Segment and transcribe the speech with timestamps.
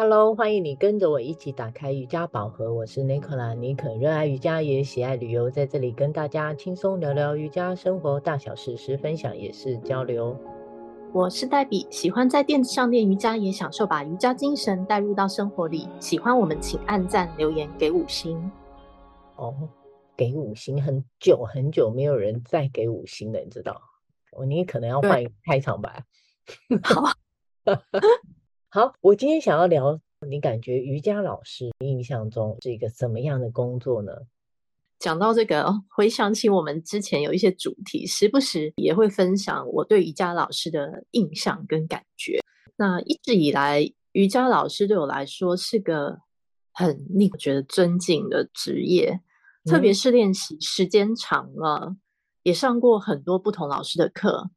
[0.00, 2.72] Hello，欢迎你跟着我一起打开瑜伽宝盒。
[2.72, 10.36] 我是 Nicola，妮可，热爱瑜伽也喜爱旅游，在这里跟大家轻松聊聊瑜伽生活大小事，时分享也是交流。
[11.12, 15.88] 我是黛比，喜欢在垫子上练瑜伽，也享受把瑜伽精神带入到生活里。
[15.98, 18.38] 喜欢我们，请按赞、留言、给五星。
[19.34, 19.52] 哦，
[20.16, 23.82] 给五星，很久很久没有人再给五星了，你知道？
[24.30, 26.04] 我，你可能要换一个开场白。
[26.84, 27.02] 好。
[28.70, 34.12] 好，我今天想要聊，你感觉瑜伽老师印象中是一个怎么样的工作呢？
[34.98, 42.40] 讲到这个， 回想起我们之前有一些主题，时不时也会分享我对瑜伽老师的印象跟感觉。
[42.76, 46.18] 那一直以来，瑜伽老师对我来说是个
[46.74, 49.18] 很令我觉得尊敬的职业，
[49.64, 51.96] 嗯、特别是练习时间长了，
[52.42, 54.50] 也上过很多不同老师的课。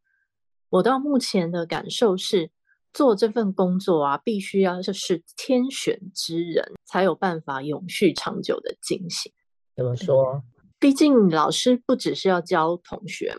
[0.70, 2.52] 我到目前的感受是，
[2.94, 9.32] 做这份工作啊，必须要就是天选之人，才有办法永续长久的进行。
[9.76, 10.44] 怎么说？
[10.80, 13.38] 毕竟老师不只是要教同学，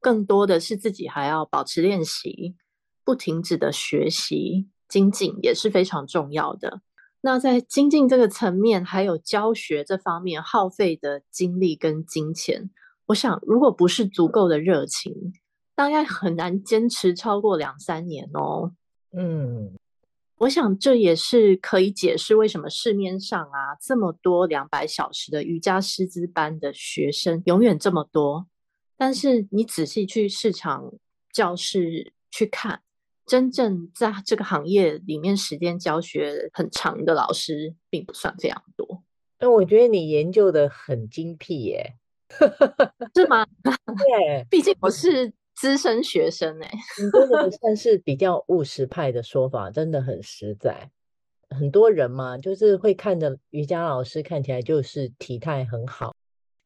[0.00, 2.54] 更多的是自己还要保持练习，
[3.04, 6.80] 不停止的学习精进也是非常重要的。
[7.20, 12.70] 那在精进这个层面，还有教学这方面耗费的精力跟金钱，
[13.06, 15.32] 我想如果不是足够的热情，
[15.74, 18.72] 大概很难坚持超过两三年哦。
[19.18, 19.72] 嗯，
[20.36, 28.46] 我想这也是可以解释为什么市面上啊这么多两百小时的瑜伽师资班的学生永远这么多，
[28.98, 30.92] 但是你仔细去市场
[31.32, 32.82] 教室去看，
[33.24, 39.02] 真正在这个行业里面时间教学很长的老师并不算非常多。
[39.38, 41.94] 但我觉得你研究的很精辟耶，
[43.14, 43.46] 是吗？
[43.64, 45.32] 对， 毕竟我是。
[45.56, 50.90] 资深学生哎、欸， 你真的算是比较务实派的说法，真的很实在。
[51.48, 56.14] 很多人嘛，就是会看着瑜伽老师看起来就是体态很好，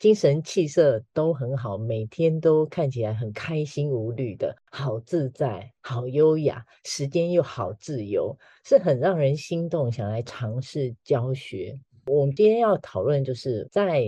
[0.00, 11.78] 精神气色都很好，每天都看起来很开心无虑的，好自在，好优雅，时间又好自由，是很让人心动，想来尝试教学。
[12.06, 14.04] 我们今天要讨论，就是在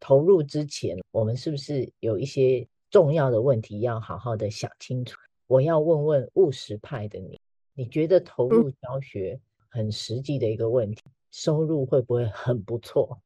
[0.00, 2.66] 投入之前，我们是不是有一些。
[2.90, 5.18] 重要的问题要好好的想清楚。
[5.46, 7.40] 我要问问务实派的你，
[7.74, 13.20] 你觉得投入教学很实际的一个问题，收入会不会很不错？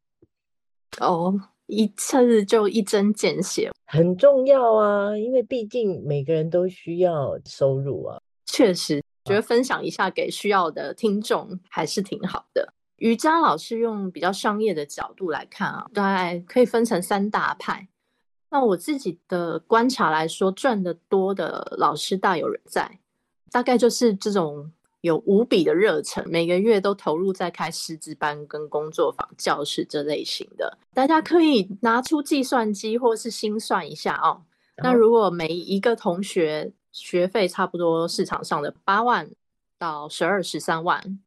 [1.01, 1.35] 哦，
[1.67, 8.21] 一次就一针见血，很重要啊，因为毕竟每个人都需要收入啊。
[8.47, 12.73] 确实，觉得分享一下给需要的听众还是挺好的。
[12.97, 17.89] 瑜伽老师用比较商业的角度来看啊，大概可以分成三大派。
[18.53, 22.99] 那我自己的观察来说，赚得多的老师大有人在，
[23.51, 24.71] 大概就是这种
[25.01, 30.77] 有无比的热忱，每个月都投入在开师资班跟工作坊教室这类型的。
[30.93, 34.43] 大家可以拿出计算机或是心算一下哦。
[34.77, 39.31] 那如果每一个同学学费差不多市场上的八万
[39.79, 41.19] 到十二十三万，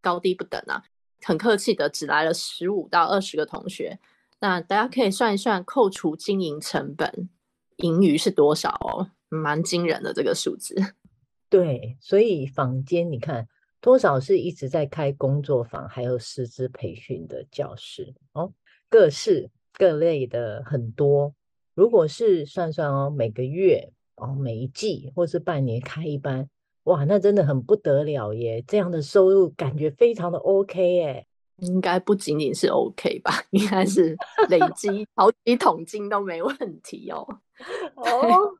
[0.00, 0.82] 高低不等啊。
[1.22, 3.98] 很客气的，只来了十五到二十个同学。
[4.40, 7.28] 那大家可以算一算，扣除经营成本，
[7.76, 9.10] 盈余是多少哦？
[9.28, 10.74] 蛮惊人的这个数字。
[11.48, 13.48] 对，所以坊间你看，
[13.80, 18.52] 多少是一直在开工作坊，还有师资培训的教室哦，
[18.90, 21.34] 各式各类的很多。
[21.74, 26.48] 如果是算算哦，每个月哦，每一季或是半年开一班，
[26.84, 28.62] 哇，那真的很不得了耶！
[28.66, 31.26] 这样的收入感觉非常的 OK 耶。
[31.58, 34.16] 应该不仅仅是 OK 吧，应该是
[34.48, 37.26] 累积好几桶金都没问题哦。
[37.96, 38.54] 哦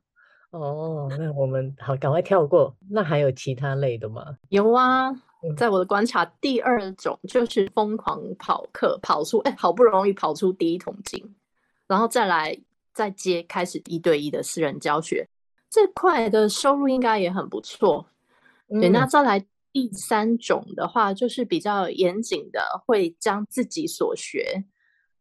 [0.49, 2.75] 哦，那我们好，赶快跳过。
[2.89, 4.37] 那还有其他类的吗？
[4.49, 5.11] 有啊，
[5.55, 11.35] 在我的观察，第二种就是疯狂跑课，跑出哎，好不容易跑出第一桶金，
[11.85, 12.57] 然后再来
[12.93, 15.27] 再接开始一对一的私人教学，
[15.69, 18.07] 这块的收入应该也很不错。
[18.69, 19.45] 嗯、对，那再来。
[19.71, 24.65] 第三种的话，就是比较严谨的，会将自己所学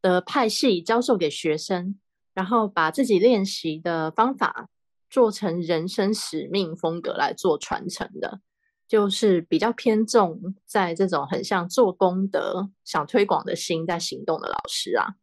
[0.01, 1.99] 的派系教授给学生，
[2.33, 4.69] 然后把自己练习的方法
[5.11, 8.41] 做成人生使命风格来做传承的，
[8.89, 15.17] 就是比较偏重在这种很像做功德、想推广的心在行动的老师啊。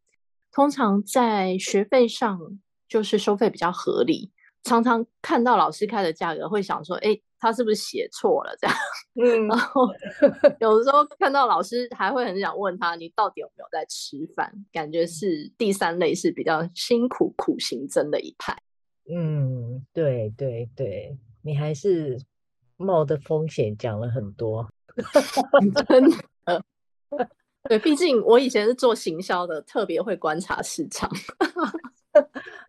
[0.52, 2.38] 通常在学费上
[2.88, 4.30] 就是收费比较合理，
[4.64, 7.18] 常常看到老师开的价格，会想说，哎。
[7.40, 8.56] 他是不是写错了？
[8.58, 8.74] 这样，
[9.22, 9.86] 嗯，然后
[10.60, 18.56] 有的时候看到老师，还会很想问他：“你到底有没有在吃饭？”感觉是第三类，是比较辛苦苦行僧的一派。
[19.14, 22.18] 嗯，对对对，你还是
[22.78, 24.66] 冒的风险讲了很多。
[25.86, 26.64] 真的。
[27.68, 31.10] 对，毕竟我以前是做行销的，特别会观察市场。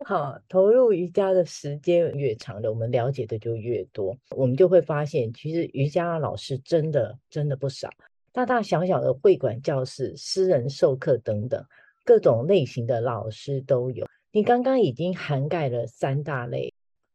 [0.08, 7.90] 好，投入瑜伽的时间越长的，我们了解的就越多，我们就会发现，其实瑜伽老师真的真的不少，
[8.30, 11.60] 大大小小的会馆教室、私人授课等等，
[12.04, 14.06] 各种类型的老师都有。
[14.30, 16.72] 你刚刚已经涵盖了三大类，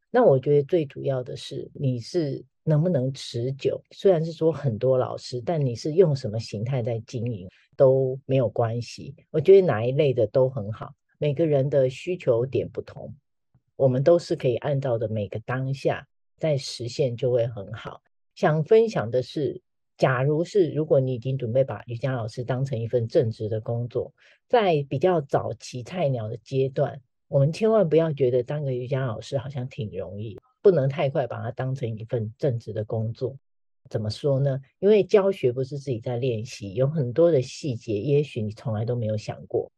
[0.09, 3.81] 那我觉得最主要的是你是能不能持久。
[3.91, 7.47] 虽然是说很多老师，但你是用什么形态在经营
[7.77, 9.15] 都没有关系。
[9.29, 10.93] 我觉得哪一类的都很好。
[11.21, 13.13] 每个人的需求点不同，
[13.75, 16.07] 我们都是可以按照的每个当下
[16.39, 18.01] 在实现就会很好。
[18.33, 19.61] 想分享的是，
[19.99, 24.11] 假如是如果你已经准备把瑜伽老师当成一份正职的工作，
[24.47, 33.37] 在比较早期菜鸟的阶段，我们千万不要觉得当个瑜伽老师好像挺容易，不能太快把它当成一份正职的工作。
[33.91, 34.59] 怎么说呢？
[34.79, 39.71] 因为教学不是自己在练习，有很多的细节，也许你从来都没有想过。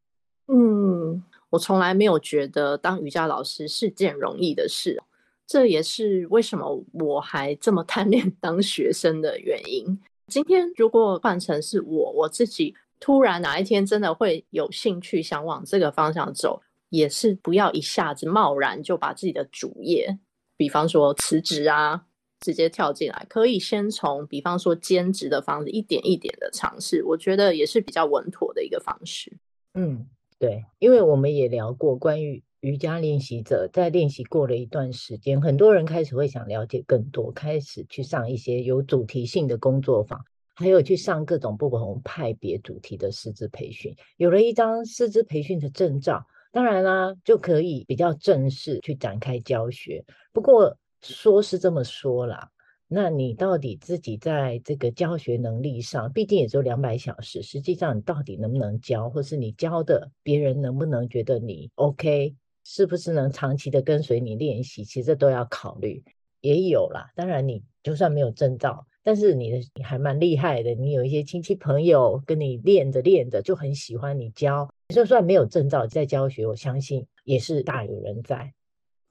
[0.48, 5.02] 嗯，我从来没有觉得当瑜伽老师是件容易的事，
[5.48, 9.98] 这也是为什么我还这么贪恋 当学生的原因。
[10.28, 20.18] 今天如果换成是我，我自己突然哪一天真的会有兴趣想往这个方向走，也是不要一下子贸然就把自己的主业，
[20.58, 22.06] 比方说辞职啊，
[22.42, 29.32] 直接跳进来，可以先从比方说兼职的方式一点一点的尝试，我觉得也是比较稳妥的一个方式。
[29.76, 30.06] 嗯。
[30.40, 40.20] 对，因为我们也聊过关于瑜伽练习者在练习过了一段时间，很多人开始会想了解更多，开始去上一些有主题性的工作坊，
[40.56, 43.96] 还有去上各种不同派别主题的师资培训。
[44.18, 50.04] 有了一张师资培训的证照，当然啦，就可以比较正式去展开教学。
[50.32, 52.50] 不过说是这么说啦。
[52.88, 66.04] 那你到底自己在这个教学能力上，毕竟也就两百小时，实际上你到底能不能教，或是你教的别人能不能觉得你 OK，是不是能长期的跟随你练习，其实这都要考虑。
[66.42, 78.54] 也有啦，当然你就算没有证照，但是你的你还蛮厉害的，你有一些亲戚朋友跟你练着练着就很喜欢你教，就算没有证照在教学，我相信也是大有人在。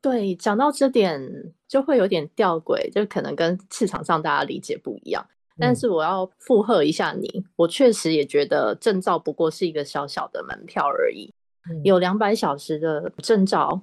[0.02, 5.24] 对，讲到这点就会有点吊诡，就可能跟市场上大家理解不一样。
[5.58, 11.32] 但是我要附和一下你，嗯、我确实也觉得证照不过是一个小小的门票而已。
[11.70, 13.80] 嗯、有两百小时的证照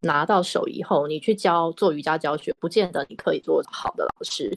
[0.00, 4.50] 拿到手以后，你去教做瑜伽教学，不见得你可以做好的老师。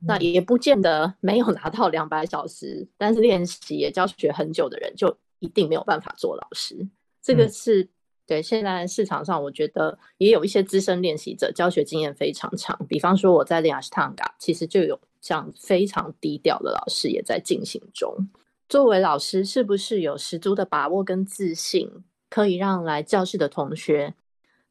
[0.00, 6.88] 嗯、那也不见得没有拿到两百小时，但是练习也教学很久的人就一定没有办法做老师。
[7.20, 7.86] 这个是。
[8.26, 12.78] 对，现在市场上我觉得也有一些资深练习者，教学经验非常长。
[12.88, 18.28] 比方说我在练阿斯汤加，其实就有这样非常低调的老师也在进行中。
[18.66, 21.90] 作为老师，是不是有十足的把握跟自信，
[22.30, 24.14] 可以让来教室的同学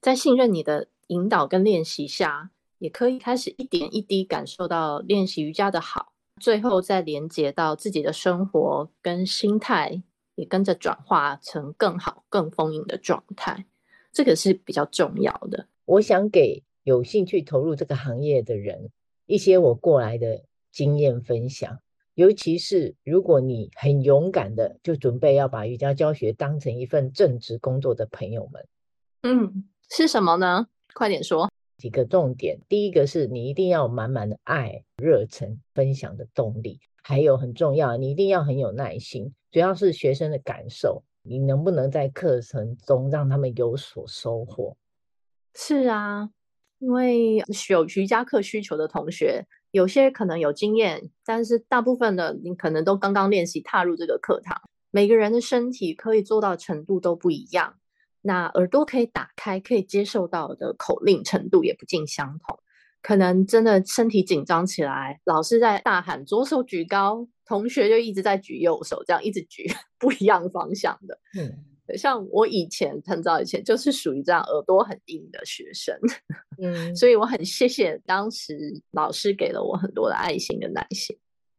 [0.01, 2.49] 在信任你的引导跟练习下，
[2.79, 10.01] 也可以开始一点一滴感受到练习瑜伽的好，最后再连接到自己的生活跟心态。
[10.35, 13.65] 也跟着转化成更好、更丰盈的状态，
[14.11, 15.67] 这个是比较重要的。
[15.85, 18.89] 我想给有兴趣投入这个行业的人
[19.25, 21.79] 一些我过来的经验分享，
[22.15, 28.67] 尤其是如果你很勇敢的就准备要把瑜伽教学当成一份正职工作的朋友们。
[29.23, 30.67] 嗯，是什么呢？
[30.93, 31.49] 快点说。
[31.77, 36.79] 几个重点，第一个是你一定要满满的爱、热忱、分享的动力。
[37.03, 44.77] 还有很重要，你一定要很有耐心，主要是学生的感受，你能不能在课程中让他们有所收获？
[45.53, 46.29] 是啊，
[46.79, 57.75] 因为有瑜伽课需求的同学，有些可能有经验，但是大部分的你可能都刚刚练习踏入这个课堂，每个人的身体可以做到程度都不一样，
[58.21, 62.57] 那耳朵可以打开，可以接受到的口令程度也不尽相同。
[63.03, 69.69] 可能真的身体紧张起来，老师在大喊左手举高，同学就一直在举右手，这样一直举
[69.99, 71.19] 不一样方向的。
[71.37, 75.93] 嗯，像我以前很早以前就是属于这样耳朵很硬的学生，
[76.59, 78.57] 嗯， 所以我很谢谢当时
[78.91, 81.15] 老师给了我很多的爱心跟耐心。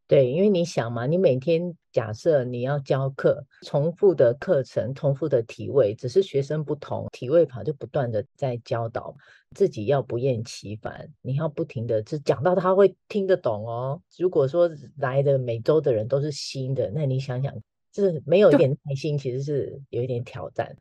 [0.07, 9.17] 对，因为你想嘛，你每天假设你要教课，重复的课程，重复的体位，只是学生不同，体位法就不断的在教导，
[9.53, 14.01] 自己要不厌其烦，你要不停的就讲到他会听得懂哦。
[14.19, 17.55] 如果说来的每周的人都是新的，那你想想，
[17.91, 20.77] 就是没有一点耐心，其实是有一点挑战。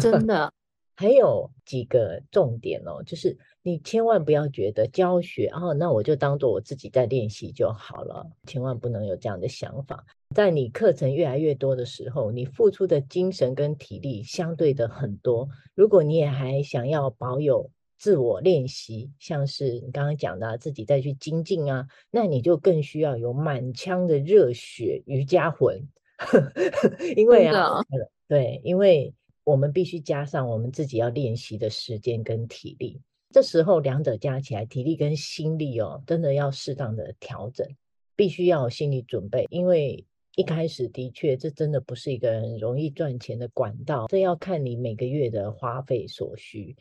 [0.00, 0.52] 真的，
[1.00, 10.04] 还有几个重点哦，就是你千万不要觉得教学哦，那我就当做我自己在练习就好了，千万不能有这样的想法。
[10.34, 15.48] 在你课程越来越多的时候，你付出的精神跟体力相对的很多。
[15.76, 25.80] 如果你也还想要保有自我练习，像是你刚刚讲的自己再去精进啊，那你就更需要有满腔的热血瑜伽魂。
[27.14, 27.80] 因为啊，
[28.26, 29.14] 对，因为
[29.48, 33.00] 我们必须加上我们自己要练习的时间跟体力。
[33.30, 37.66] 这时候两者加起来，体力跟心力哦，真的要适当的调整，
[38.14, 40.04] 必须要有心理准备，因为。
[40.36, 46.76] 一开始的确，这真的不是一个很容易赚钱的管道，这要看你每个月的花费所需。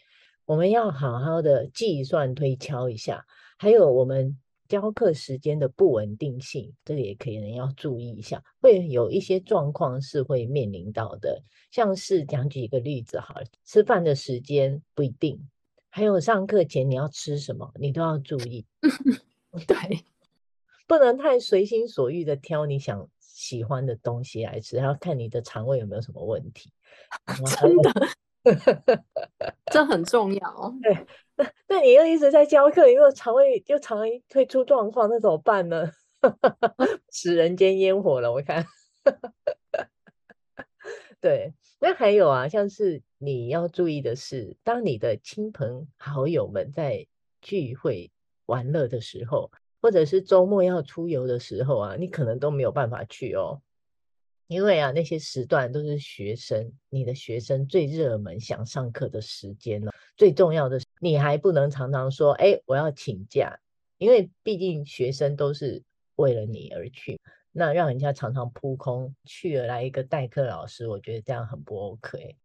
[0.46, 3.26] 我们要好好的计算推敲一下，
[3.58, 8.44] 还有我们教课时间的不稳定性，这个也可能要注意一下。
[8.62, 15.50] 会有一些状况是会面临到的，像是讲举一个例子好了，吃饭的时间不一定，
[15.90, 18.66] 还有上课前你要吃什么，你都要注意。
[19.66, 19.76] 对，
[20.88, 23.10] 不能太随心所欲的挑你想。
[23.20, 26.72] 喜欢的东西来吃，还要看你的肠胃有没有什么问题。
[27.62, 27.94] 真的，
[29.72, 30.74] 这很重要。
[30.82, 31.06] 对，
[31.70, 35.92] 那你又一直在教课，如果肠胃又常会出状况，那怎么办呢？
[37.12, 38.66] 食人间烟火了，我看。
[41.22, 47.08] 对，那还有啊，像是你要注意的是，当你的亲朋好友们在
[47.42, 48.12] 聚会
[48.46, 49.52] 玩乐的时候。
[49.80, 53.62] 或者是周末要出游的时候啊，你可能都没有办法去哦，
[54.48, 59.94] 因为啊，那些时段都是学生，你的学生最热门想上课的时间了。
[60.18, 63.60] 最重要的是，你还不能常常说，哎，我要请假，
[64.00, 65.84] 因为毕竟学生都是
[66.16, 67.20] 为了你而去，
[67.52, 72.36] 那让人家常常扑空去了来一个代课老师，我觉得这样很不 OK。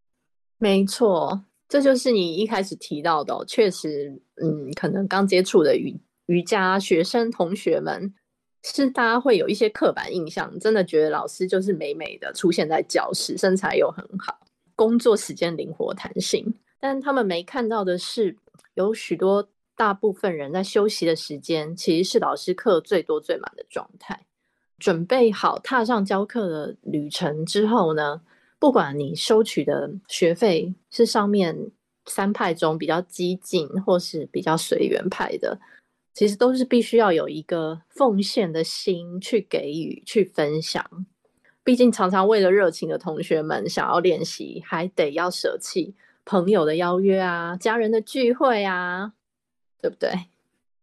[0.59, 5.99] 没错，这就是你一开始提到的，确实，嗯，可能刚接触的瑜。
[6.27, 8.15] 瑜伽学生同学们
[8.63, 14.39] 是大家会有一些刻板印象，真的觉得老师就是美美的出现在教室，身材又很好，
[14.77, 16.55] 工作时间灵活弹性。
[16.83, 18.37] 但他们没看到的是，
[18.75, 24.27] 有许多大部分人在休息的时间，其实是老师课最多最满的状态。
[24.81, 28.21] 准备好踏上教课的旅程之后呢，
[28.59, 31.71] 不管你收取的学费是上面
[32.07, 35.61] 三派中比较激进，或是比较随缘派的。
[36.13, 40.85] 其实都是必须要有一个奉献的心去给予、去分享。
[41.63, 49.13] 毕竟常常为了热情的同学们想要练习，还得要舍弃朋友的邀约啊、家人的聚会啊，
[49.81, 50.11] 对不对？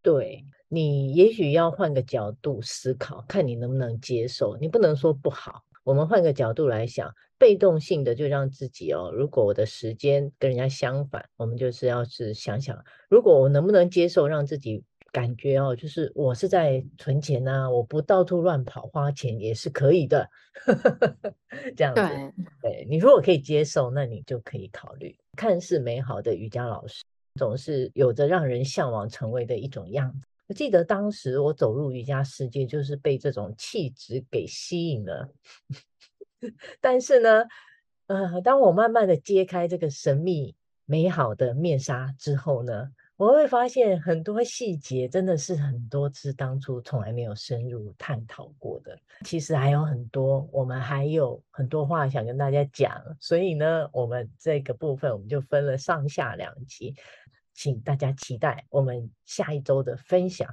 [0.02, 4.58] 对，你也许要换个角度思考，看你能不能接受。
[4.58, 5.64] 你不能说不好。
[5.84, 14.84] 我们换个角度来想，被动性的就让自己哦，如果我的时间跟人家相反，我们就是要是想想，如果我能不能接受让自己。
[15.12, 20.30] 感觉哦，就是我是在存钱呐、啊，我不到处乱跑花钱也是可以的，
[21.76, 22.02] 这样子。
[22.62, 25.16] 对，对，你如果可以接受，那你就可以考虑。
[25.36, 27.04] 看似美好的瑜伽老师，
[27.36, 30.28] 总是有着让人向往成为的一种样子。
[30.48, 35.32] 我记得当时我走入瑜伽世界，就是被这种气质给吸引了。
[36.82, 37.44] 但是呢，
[38.08, 42.90] 呃，当我慢慢的揭开这个神秘美好的面纱之后呢，
[43.20, 48.98] 我会发现很多细节真的是很多次当初从来没有深入探讨过的。
[49.26, 53.04] 其实还有很多，我们还有很多话想跟大家讲。
[53.20, 56.96] 所以呢，我们这个部分我们就分了上下两集，
[57.54, 60.48] 请大家期待我们下一周的分享。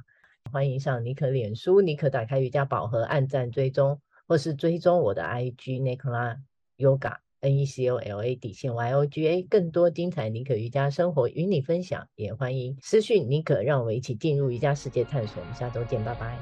[0.50, 6.38] 欢迎上妮可脸书，妮可打开瑜伽宝盒，按赞追踪，或是追踪我的 IG Nicola
[6.78, 7.18] Yoga。
[7.40, 15.40] N E C O L A 底线 Y O G A，更多精彩妮可瑜伽生活与你分享，也欢迎私讯妮可，让我们一起进入瑜伽世界探索。
[15.40, 16.38] 我们下周见，拜拜，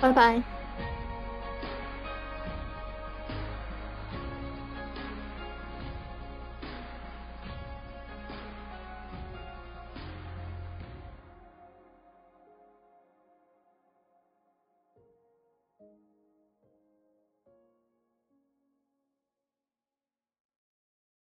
[0.00, 0.61] 拜拜。